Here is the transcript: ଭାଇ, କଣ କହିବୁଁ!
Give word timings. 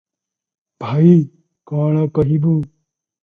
ଭାଇ, 0.83 1.11
କଣ 1.73 2.07
କହିବୁଁ! 2.15 2.57